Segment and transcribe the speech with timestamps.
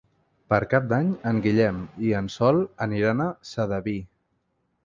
[0.53, 3.99] Per Cap d'Any en Guillem i en Sol aniran a Sedaví.